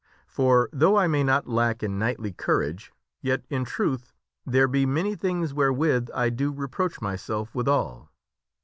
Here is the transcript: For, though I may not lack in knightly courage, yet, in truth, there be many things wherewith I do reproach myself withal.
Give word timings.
For, 0.25 0.67
though 0.73 0.95
I 0.97 1.05
may 1.05 1.23
not 1.23 1.47
lack 1.47 1.83
in 1.83 1.99
knightly 1.99 2.31
courage, 2.31 2.91
yet, 3.21 3.45
in 3.51 3.65
truth, 3.65 4.11
there 4.47 4.67
be 4.67 4.83
many 4.83 5.13
things 5.15 5.53
wherewith 5.53 6.09
I 6.15 6.31
do 6.31 6.51
reproach 6.51 6.99
myself 7.01 7.53
withal. 7.53 8.09